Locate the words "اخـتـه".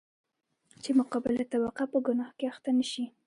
2.51-2.69